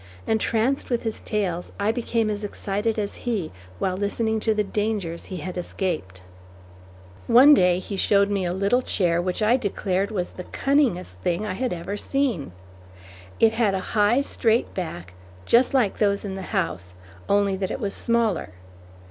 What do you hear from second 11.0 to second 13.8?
thing I had ever seen. It had a